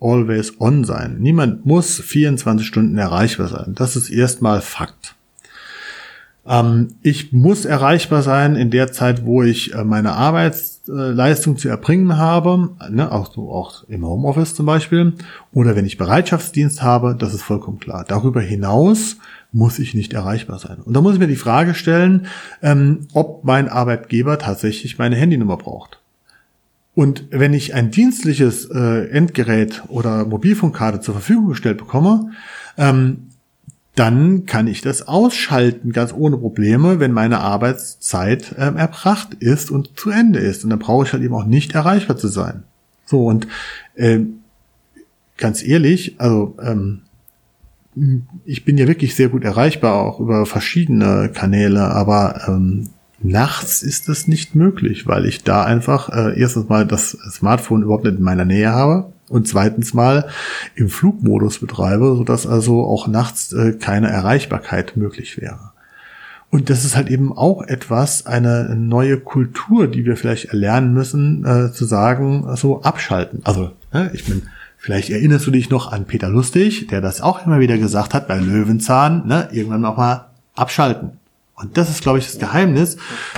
[0.00, 1.16] always on sein.
[1.18, 3.74] Niemand muss 24 Stunden erreichbar sein.
[3.74, 5.16] Das ist erstmal Fakt.
[6.46, 10.14] Ähm, ich muss erreichbar sein in der Zeit, wo ich äh, meine
[10.88, 15.12] Arbeitsleistung zu erbringen habe, ne, auch, so, auch im Homeoffice zum Beispiel,
[15.52, 18.04] oder wenn ich Bereitschaftsdienst habe, das ist vollkommen klar.
[18.06, 19.16] Darüber hinaus
[19.52, 20.78] muss ich nicht erreichbar sein.
[20.84, 22.26] Und da muss ich mir die Frage stellen,
[22.62, 26.00] ähm, ob mein Arbeitgeber tatsächlich meine Handynummer braucht.
[26.94, 32.32] Und wenn ich ein dienstliches äh, Endgerät oder Mobilfunkkarte zur Verfügung gestellt bekomme,
[32.76, 33.28] ähm,
[33.94, 39.98] dann kann ich das ausschalten, ganz ohne Probleme, wenn meine Arbeitszeit ähm, erbracht ist und
[39.98, 40.64] zu Ende ist.
[40.64, 42.62] Und dann brauche ich halt eben auch nicht erreichbar zu sein.
[43.04, 43.46] So, und
[43.94, 44.20] äh,
[45.36, 47.02] ganz ehrlich, also ähm,
[48.46, 54.08] ich bin ja wirklich sehr gut erreichbar, auch über verschiedene Kanäle, aber ähm, nachts ist
[54.08, 58.24] das nicht möglich, weil ich da einfach äh, erstens mal das Smartphone überhaupt nicht in
[58.24, 60.28] meiner Nähe habe und zweitens mal
[60.74, 65.72] im Flugmodus betreibe, sodass also auch nachts äh, keine Erreichbarkeit möglich wäre.
[66.50, 71.46] Und das ist halt eben auch etwas, eine neue Kultur, die wir vielleicht erlernen müssen,
[71.46, 73.40] äh, zu sagen, so abschalten.
[73.44, 74.42] Also, äh, ich bin,
[74.76, 78.28] vielleicht erinnerst du dich noch an Peter Lustig, der das auch immer wieder gesagt hat
[78.28, 81.21] bei Löwenzahn, ne, irgendwann auch mal abschalten.
[81.62, 82.96] Und das ist, glaube ich, das Geheimnis,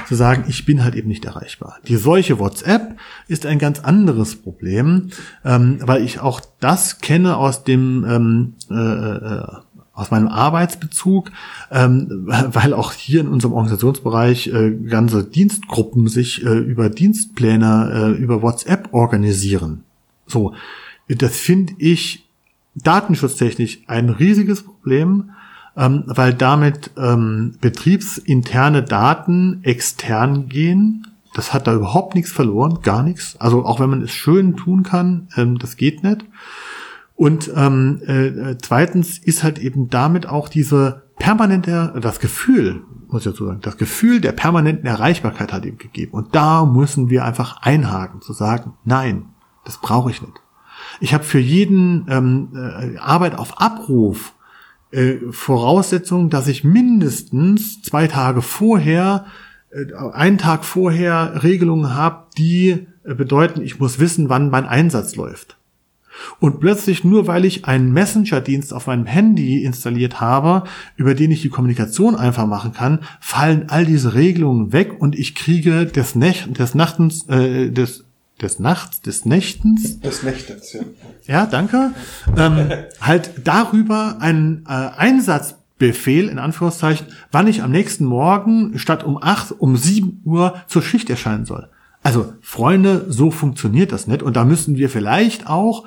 [0.09, 1.79] zu sagen, ich bin halt eben nicht erreichbar.
[1.87, 2.97] Die Seuche WhatsApp
[3.29, 5.11] ist ein ganz anderes Problem,
[5.45, 9.47] ähm, weil ich auch das kenne aus dem ähm, äh, äh,
[9.93, 11.31] aus meinem Arbeitsbezug,
[11.71, 18.21] ähm, weil auch hier in unserem Organisationsbereich äh, ganze Dienstgruppen sich äh, über Dienstpläne äh,
[18.21, 19.85] über WhatsApp organisieren.
[20.27, 20.55] So,
[21.09, 22.27] das finde ich
[22.75, 25.31] datenschutztechnisch ein riesiges Problem
[25.77, 31.07] ähm, weil damit ähm, betriebsinterne Daten extern gehen.
[31.35, 33.37] Das hat da überhaupt nichts verloren, gar nichts.
[33.41, 36.25] Also auch wenn man es schön tun kann, ähm, das geht nicht.
[37.17, 43.33] Und ähm, äh, zweitens ist halt eben damit auch diese permanente, das Gefühl, muss ich
[43.33, 46.13] dazu sagen, das Gefühl der permanenten Erreichbarkeit hat ihm gegeben.
[46.13, 49.27] Und da müssen wir einfach einhaken, zu sagen, nein,
[49.65, 50.41] das brauche ich nicht.
[51.01, 54.35] Ich habe für jeden ähm, äh, Arbeit auf Abruf
[54.95, 59.27] äh, Voraussetzung, dass ich mindestens zwei Tage vorher,
[59.71, 65.17] äh, einen Tag vorher Regelungen habe, die äh, bedeuten, ich muss wissen, wann mein Einsatz
[65.17, 65.59] läuft.
[66.39, 70.63] Und plötzlich nur weil ich einen Messenger-Dienst auf meinem Handy installiert habe,
[70.97, 75.35] über den ich die Kommunikation einfach machen kann, fallen all diese Regelungen weg und ich
[75.35, 78.05] kriege des, Nech des Nachtens, äh, des
[78.41, 80.01] des Nachts, des Nächtens.
[80.01, 80.81] Des Nächtens, ja.
[81.27, 81.93] Ja, danke.
[82.37, 82.69] Ähm,
[83.01, 89.53] halt darüber einen äh, Einsatzbefehl, in Anführungszeichen, wann ich am nächsten Morgen statt um acht
[89.53, 91.69] um sieben Uhr zur Schicht erscheinen soll.
[92.03, 94.23] Also, Freunde, so funktioniert das nicht.
[94.23, 95.87] Und da müssen wir vielleicht auch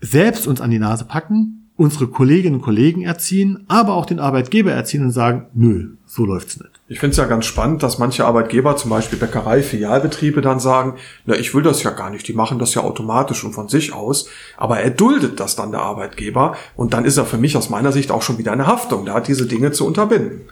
[0.00, 4.72] selbst uns an die Nase packen, unsere Kolleginnen und Kollegen erziehen, aber auch den Arbeitgeber
[4.72, 6.70] erziehen und sagen, nö, so läuft's nicht.
[6.88, 10.94] Ich finde es ja ganz spannend, dass manche Arbeitgeber, zum Beispiel Bäckerei, Filialbetriebe, dann sagen,
[11.26, 13.92] na, ich will das ja gar nicht, die machen das ja automatisch und von sich
[13.92, 17.68] aus, aber er duldet das dann der Arbeitgeber und dann ist er für mich aus
[17.68, 20.42] meiner Sicht auch schon wieder eine Haftung, hat diese Dinge zu unterbinden.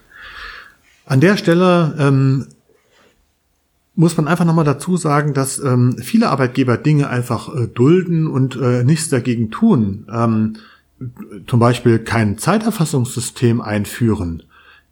[1.06, 2.46] An der Stelle ähm,
[3.94, 8.56] muss man einfach nochmal dazu sagen, dass ähm, viele Arbeitgeber Dinge einfach äh, dulden und
[8.56, 10.06] äh, nichts dagegen tun.
[10.12, 10.56] Ähm,
[11.46, 14.42] zum Beispiel kein Zeiterfassungssystem einführen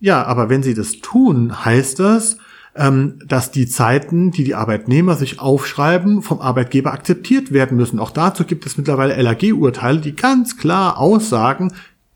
[0.03, 2.37] ja, aber wenn sie das tun, heißt das,
[2.75, 8.01] ähm, dass die Zeiten, die die Arbeitnehmer sich aufschreiben, vom Arbeitgeber akzeptiert werden müssen.
[8.01, 11.73] Auch dazu gibt es mittlerweile LAG-Urteile, die ganz klar aussagen,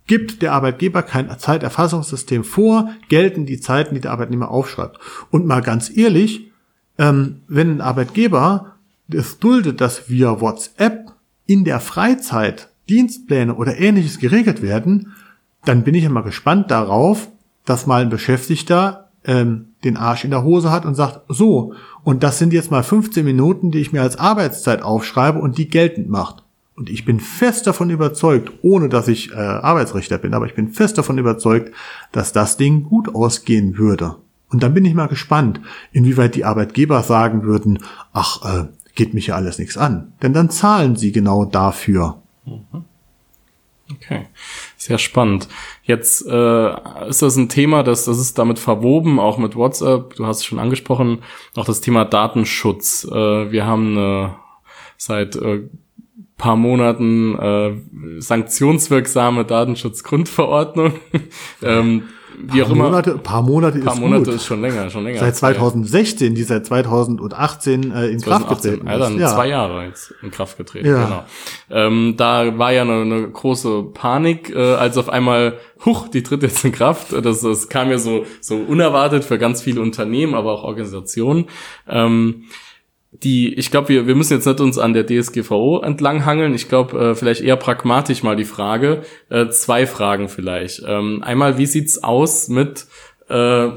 [0.09, 4.99] gibt der Arbeitgeber kein Zeiterfassungssystem vor, gelten die Zeiten, die der Arbeitnehmer aufschreibt.
[5.31, 6.51] Und mal ganz ehrlich,
[6.99, 8.75] ähm, wenn ein Arbeitgeber
[9.09, 11.13] es duldet, dass via WhatsApp
[11.47, 15.13] in der Freizeit Dienstpläne oder ähnliches geregelt werden,
[15.65, 17.29] dann bin ich immer gespannt darauf,
[17.65, 22.23] dass mal ein Beschäftigter ähm, den Arsch in der Hose hat und sagt, so, und
[22.23, 26.09] das sind jetzt mal 15 Minuten, die ich mir als Arbeitszeit aufschreibe und die geltend
[26.09, 26.45] macht.
[26.77, 30.69] Und ich bin fest davon überzeugt, ohne dass ich äh, Arbeitsrichter bin, aber ich bin
[30.69, 31.73] fest davon überzeugt,
[32.13, 34.17] dass das Ding gut ausgehen würde.
[34.49, 35.61] Und dann bin ich mal gespannt,
[35.93, 37.81] inwieweit die Arbeitgeber sagen würden,
[38.13, 40.13] ach, äh, geht mich ja alles nichts an.
[40.23, 42.23] Denn dann zahlen sie genau dafür.
[42.47, 42.85] Mhm.
[43.93, 44.27] Okay,
[44.77, 45.47] sehr spannend.
[45.85, 50.17] Jetzt äh, ist das ein Thema, das, das ist damit verwoben, auch mit WhatsApp.
[50.17, 51.23] Du hast es schon angesprochen,
[51.55, 53.05] auch das Thema Datenschutz.
[53.05, 54.29] Äh, wir haben äh,
[54.97, 55.69] seit äh,
[56.37, 60.95] paar Monaten äh, sanktionswirksame Datenschutzgrundverordnung.
[61.63, 62.85] ähm, wie auch immer.
[62.85, 64.35] Monate, paar Monate paar ist Monate gut.
[64.35, 65.19] ist schon länger, schon länger.
[65.21, 69.21] Seit 2016, die seit 2018 äh, in Kraft 2018, getreten ja, dann ist.
[69.21, 69.35] Ja.
[69.35, 71.05] zwei Jahre jetzt in Kraft getreten, Ja.
[71.05, 71.25] genau.
[71.71, 76.43] Ähm, da war ja eine, eine große Panik, äh, als auf einmal, huch, die tritt
[76.43, 77.13] jetzt in Kraft.
[77.13, 81.47] Das, das kam ja so, so unerwartet für ganz viele Unternehmen, aber auch Organisationen.
[81.89, 82.45] Ähm,
[83.23, 86.55] die, ich glaube, wir, wir müssen jetzt nicht uns an der DSGVO entlanghangeln.
[86.55, 89.03] Ich glaube, äh, vielleicht eher pragmatisch mal die Frage.
[89.31, 90.83] Äh, zwei Fragen vielleicht.
[90.87, 92.87] Ähm, einmal, wie sieht's aus mit
[93.29, 93.69] äh,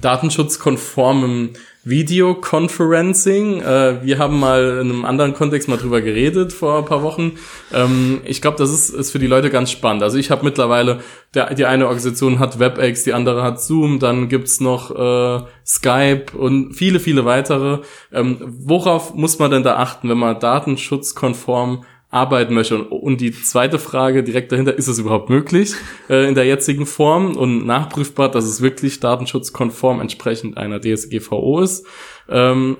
[0.00, 1.50] datenschutzkonformem
[1.88, 3.60] Videoconferencing.
[3.60, 7.32] Äh, wir haben mal in einem anderen Kontext mal drüber geredet vor ein paar Wochen.
[7.72, 10.02] Ähm, ich glaube, das ist, ist für die Leute ganz spannend.
[10.02, 11.00] Also ich habe mittlerweile,
[11.34, 16.26] der, die eine Organisation hat WebEx, die andere hat Zoom, dann gibt's noch äh, Skype
[16.36, 17.80] und viele, viele weitere.
[18.12, 22.82] Ähm, worauf muss man denn da achten, wenn man datenschutzkonform arbeiten möchte.
[22.82, 25.74] Und, die zweite Frage direkt dahinter, ist es überhaupt möglich
[26.08, 31.86] äh, in der jetzigen Form und nachprüfbar, dass es wirklich datenschutzkonform entsprechend einer DSGVO ist?
[32.28, 32.78] Ähm,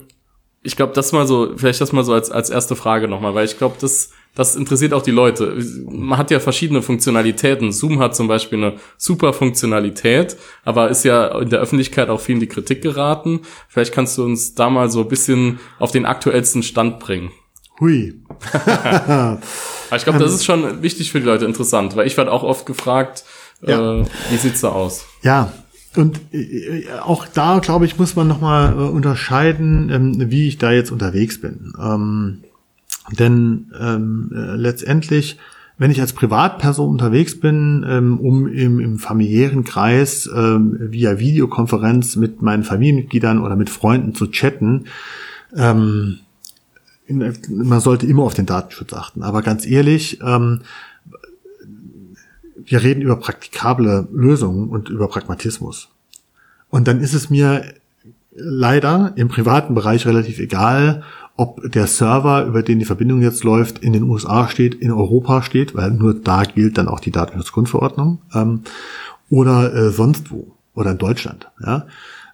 [0.63, 3.45] ich glaube, das mal so, vielleicht das mal so als, als erste Frage nochmal, weil
[3.45, 5.57] ich glaube, das, das interessiert auch die Leute.
[5.89, 7.71] Man hat ja verschiedene Funktionalitäten.
[7.73, 12.35] Zoom hat zum Beispiel eine super Funktionalität, aber ist ja in der Öffentlichkeit auch viel
[12.35, 13.41] in die Kritik geraten.
[13.69, 17.31] Vielleicht kannst du uns da mal so ein bisschen auf den aktuellsten Stand bringen.
[17.81, 18.15] Hui.
[18.53, 19.39] Aber
[19.97, 22.67] ich glaube, das ist schon wichtig für die Leute interessant, weil ich werde auch oft
[22.67, 23.25] gefragt,
[23.67, 24.01] Ja.
[24.01, 25.05] äh, wie sieht's da aus?
[25.23, 25.53] Ja,
[25.97, 30.71] und äh, auch da, glaube ich, muss man nochmal äh, unterscheiden, ähm, wie ich da
[30.73, 31.73] jetzt unterwegs bin.
[31.81, 32.43] Ähm,
[33.19, 35.39] denn ähm, äh, letztendlich,
[35.79, 42.17] wenn ich als Privatperson unterwegs bin, ähm, um im, im familiären Kreis ähm, via Videokonferenz
[42.17, 44.85] mit meinen Familienmitgliedern oder mit Freunden zu chatten,
[45.57, 46.19] ähm,
[47.09, 49.23] man sollte immer auf den Datenschutz achten.
[49.23, 50.61] Aber ganz ehrlich, ähm,
[52.57, 55.89] wir reden über praktikable Lösungen und über Pragmatismus.
[56.71, 57.65] Und dann ist es mir
[58.35, 61.03] leider im privaten Bereich relativ egal,
[61.37, 65.43] ob der Server, über den die Verbindung jetzt läuft, in den USA steht, in Europa
[65.43, 68.63] steht, weil nur da gilt dann auch die Datenschutzgrundverordnung, ähm,
[69.31, 71.49] oder äh, sonst wo, oder in Deutschland.
[71.65, 71.87] Ja?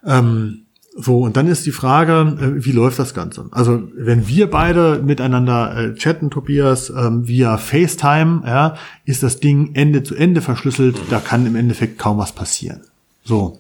[0.05, 0.64] Ähm,
[0.97, 3.47] so, und dann ist die Frage, äh, wie läuft das Ganze?
[3.51, 9.75] Also, wenn wir beide miteinander äh, chatten, Tobias, ähm, via FaceTime, ja, ist das Ding
[9.75, 12.83] Ende zu Ende verschlüsselt, da kann im Endeffekt kaum was passieren.
[13.25, 13.59] So.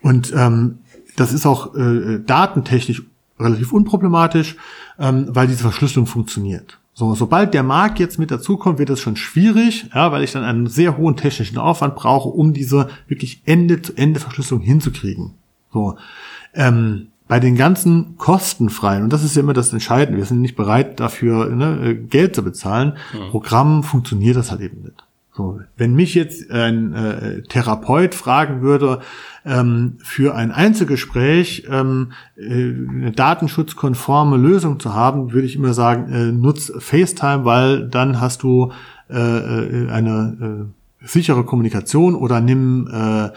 [0.00, 0.78] Und ähm,
[1.16, 3.02] das ist auch äh, datentechnisch
[3.40, 4.56] relativ unproblematisch,
[4.98, 6.78] ähm, weil diese Verschlüsselung funktioniert.
[6.94, 10.44] So, sobald der Markt jetzt mit dazukommt, wird es schon schwierig, ja, weil ich dann
[10.44, 15.32] einen sehr hohen technischen Aufwand brauche, um diese wirklich Ende-zu-Ende-Verschlüsselung hinzukriegen.
[15.72, 15.96] So,
[16.54, 20.56] ähm, bei den ganzen kostenfreien, und das ist ja immer das Entscheidende, wir sind nicht
[20.56, 22.96] bereit dafür ne, Geld zu bezahlen,
[23.30, 25.04] Programmen funktioniert das halt eben nicht.
[25.32, 28.98] So, wenn mich jetzt ein äh, Therapeut fragen würde,
[29.46, 36.12] ähm, für ein Einzelgespräch ähm, äh, eine datenschutzkonforme Lösung zu haben, würde ich immer sagen,
[36.12, 38.72] äh, nutz FaceTime, weil dann hast du
[39.08, 40.68] äh, äh, eine
[41.00, 43.30] äh, sichere Kommunikation oder nimm äh,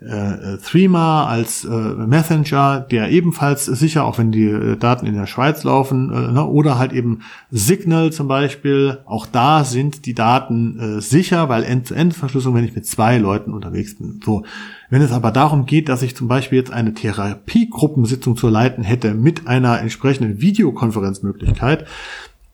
[0.00, 5.26] äh, Threema als äh, Messenger, der ebenfalls sicher, auch wenn die äh, Daten in der
[5.26, 10.78] Schweiz laufen, äh, ne, oder halt eben Signal zum Beispiel, auch da sind die Daten
[10.78, 14.20] äh, sicher, weil End-zu-End-Verschlüsselung, wenn ich mit zwei Leuten unterwegs bin.
[14.22, 14.44] So,
[14.90, 19.14] wenn es aber darum geht, dass ich zum Beispiel jetzt eine Therapiegruppensitzung zu leiten hätte
[19.14, 21.86] mit einer entsprechenden Videokonferenzmöglichkeit,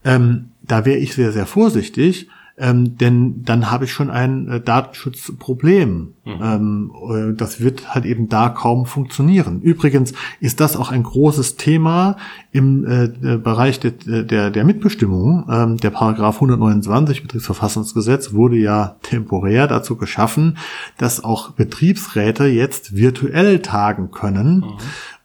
[0.04, 2.28] ähm, da wäre ich sehr, sehr vorsichtig,
[2.62, 6.14] ähm, denn dann habe ich schon ein äh, Datenschutzproblem.
[6.24, 9.60] Ähm, äh, das wird halt eben da kaum funktionieren.
[9.62, 12.16] Übrigens ist das auch ein großes Thema
[12.52, 15.44] im äh, äh, Bereich de, der, der Mitbestimmung.
[15.50, 20.56] Ähm, der Paragraph 129 Betriebsverfassungsgesetz wurde ja temporär dazu geschaffen,
[20.98, 24.64] dass auch Betriebsräte jetzt virtuell tagen können.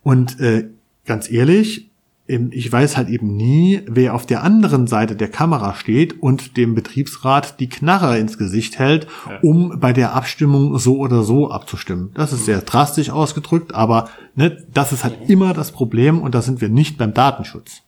[0.01, 0.69] Und äh,
[1.05, 1.91] ganz ehrlich,
[2.27, 6.75] ich weiß halt eben nie, wer auf der anderen Seite der Kamera steht und dem
[6.75, 9.07] Betriebsrat die Knarre ins Gesicht hält,
[9.41, 12.11] um bei der Abstimmung so oder so abzustimmen.
[12.15, 16.41] Das ist sehr drastisch ausgedrückt, aber ne, das ist halt immer das Problem und da
[16.41, 17.81] sind wir nicht beim Datenschutz.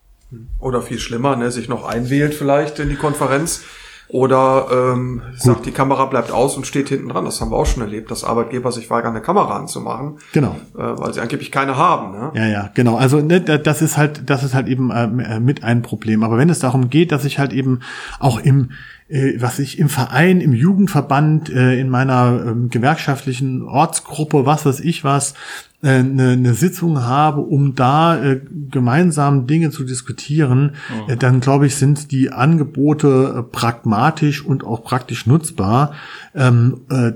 [0.59, 3.63] Oder viel schlimmer, ne, sich noch einwählt vielleicht in die Konferenz.
[4.11, 7.25] Oder ähm, sagt, die Kamera bleibt aus und steht hinten dran.
[7.25, 10.55] Das haben wir auch schon erlebt, dass Arbeitgeber sich weigern, eine Kamera anzumachen, Genau.
[10.75, 12.11] äh, weil sie angeblich keine haben.
[12.13, 12.31] Ne?
[12.33, 12.95] Ja, ja, genau.
[12.97, 16.23] Also ne, da- das ist halt, das ist halt eben äh, mit ein Problem.
[16.23, 17.81] Aber wenn es darum geht, dass ich halt eben
[18.19, 18.71] auch im
[19.09, 24.79] äh, was ich im Verein, im Jugendverband, äh, in meiner ähm, gewerkschaftlichen Ortsgruppe, was weiß
[24.81, 25.35] ich was, äh,
[25.81, 30.75] eine, eine Sitzung habe, um da äh, gemeinsam Dinge zu diskutieren,
[31.07, 35.93] äh, dann glaube ich, sind die Angebote äh, pragmatisch und auch praktisch nutzbar.
[36.35, 37.13] Ähm, äh,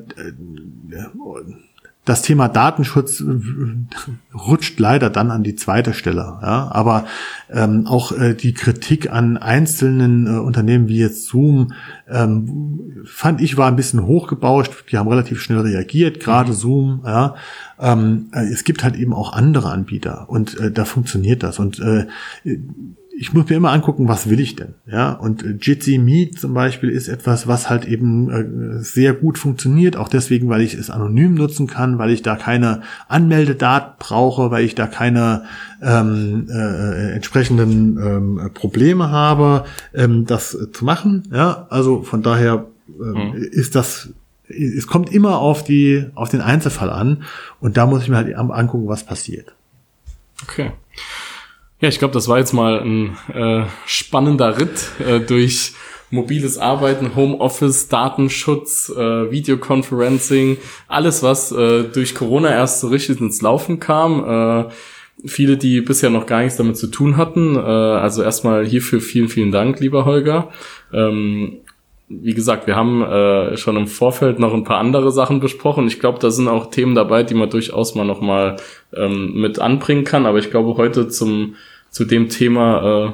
[2.06, 3.26] das Thema Datenschutz äh,
[4.36, 6.38] rutscht leider dann an die zweite Stelle.
[6.42, 6.70] Ja?
[6.72, 7.06] Aber
[7.50, 11.74] ähm, auch äh, die Kritik an einzelnen äh, Unternehmen wie jetzt Zoom
[12.10, 14.92] ähm, fand ich war ein bisschen hochgebauscht.
[14.92, 16.56] Die haben relativ schnell reagiert, gerade mhm.
[16.56, 17.02] Zoom.
[17.06, 17.36] Ja?
[17.80, 21.58] Ähm, äh, es gibt halt eben auch andere Anbieter und äh, da funktioniert das.
[21.58, 22.08] Und äh,
[23.16, 24.74] ich muss mir immer angucken, was will ich denn?
[24.86, 29.38] Ja, und äh, Jitsi Meet zum Beispiel ist etwas, was halt eben äh, sehr gut
[29.38, 34.52] funktioniert, auch deswegen, weil ich es anonym nutzen kann, weil ich da keine Anmeldedaten brauche,
[34.52, 35.46] weil ich da keine
[35.82, 41.24] ähm, äh, entsprechenden ähm, Probleme habe, ähm, das zu machen.
[41.32, 43.34] Ja, also von daher ähm, mhm.
[43.36, 44.10] ist das
[44.50, 47.24] es kommt immer auf die auf den Einzelfall an
[47.60, 49.54] und da muss ich mir halt angucken, was passiert.
[50.44, 50.72] Okay.
[51.84, 55.74] Ja, ich glaube, das war jetzt mal ein äh, spannender Ritt äh, durch
[56.12, 63.42] mobiles Arbeiten, Homeoffice, Datenschutz, äh, Videoconferencing, alles, was äh, durch Corona erst so richtig ins
[63.42, 64.24] Laufen kam.
[64.24, 67.58] Äh, viele, die bisher noch gar nichts damit zu tun hatten.
[67.58, 70.52] Äh, also erstmal hierfür vielen, vielen Dank, lieber Holger.
[70.94, 71.58] Ähm,
[72.08, 75.88] wie gesagt, wir haben äh, schon im Vorfeld noch ein paar andere Sachen besprochen.
[75.88, 78.56] Ich glaube, da sind auch Themen dabei, die man durchaus mal noch mal
[78.96, 80.26] ähm, mit anbringen kann.
[80.26, 81.56] Aber ich glaube, heute zum
[81.94, 83.14] zu dem Thema äh,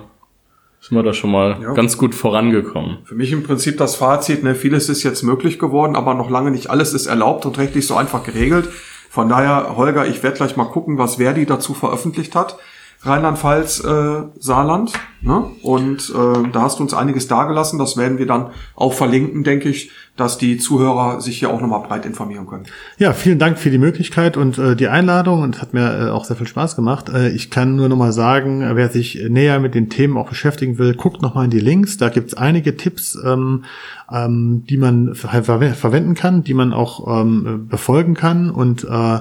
[0.79, 1.73] sind wir da schon mal ja.
[1.73, 2.99] ganz gut vorangekommen.
[3.03, 6.49] Für mich im Prinzip das Fazit, ne, vieles ist jetzt möglich geworden, aber noch lange
[6.49, 8.69] nicht alles ist erlaubt und rechtlich so einfach geregelt.
[9.09, 12.57] Von daher, Holger, ich werde gleich mal gucken, was Verdi dazu veröffentlicht hat.
[13.01, 14.91] Rheinland-Pfalz, äh, Saarland.
[15.21, 15.45] Ne?
[15.63, 17.79] Und äh, da hast du uns einiges dargelassen.
[17.79, 21.81] Das werden wir dann auch verlinken, denke ich, dass die Zuhörer sich hier auch nochmal
[21.81, 22.65] breit informieren können.
[22.97, 26.25] Ja, vielen Dank für die Möglichkeit und äh, die Einladung und hat mir äh, auch
[26.25, 27.07] sehr viel Spaß gemacht.
[27.07, 30.93] Äh, ich kann nur nochmal sagen, wer sich näher mit den Themen auch beschäftigen will,
[30.93, 31.97] guckt nochmal in die Links.
[31.97, 33.63] Da gibt's einige Tipps, ähm,
[34.11, 39.19] ähm, die man ver verwenden kann, die man auch ähm, befolgen kann und äh,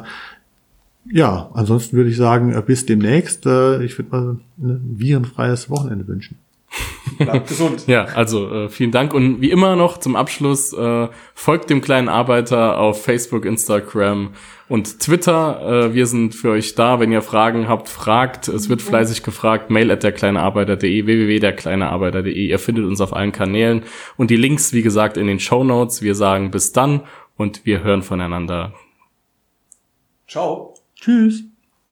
[1.10, 3.46] ja, ansonsten würde ich sagen, äh, bis demnächst.
[3.46, 6.38] Äh, ich würde mal ein virenfreies Wochenende wünschen.
[7.18, 7.86] Bleibt gesund.
[7.86, 12.08] ja, also äh, vielen Dank und wie immer noch zum Abschluss äh, folgt dem kleinen
[12.08, 14.30] Arbeiter auf Facebook, Instagram
[14.68, 15.86] und Twitter.
[15.86, 18.48] Äh, wir sind für euch da, wenn ihr Fragen habt, fragt.
[18.48, 19.70] Es wird fleißig gefragt.
[19.70, 22.32] Mail at derkleinearbeiter.de, www.derkleinearbeiter.de.
[22.32, 23.82] Ihr findet uns auf allen Kanälen
[24.16, 26.02] und die Links, wie gesagt, in den Show Notes.
[26.02, 27.02] Wir sagen bis dann
[27.36, 28.74] und wir hören voneinander.
[30.28, 30.77] Ciao.
[31.00, 31.47] Tschüss.